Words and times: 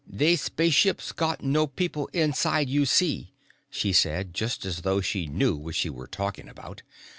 "They 0.09 0.35
spaceships 0.35 1.11
got 1.11 1.43
no 1.43 1.67
people 1.67 2.07
inside, 2.11 2.69
see 2.87 3.05
you," 3.19 3.27
she 3.69 3.93
said, 3.93 4.33
just 4.33 4.65
as 4.65 4.81
though 4.81 4.99
she 4.99 5.27
knew 5.27 5.55
what 5.55 5.75
she 5.75 5.91
were 5.91 6.07
talking 6.07 6.49
about. 6.49 6.81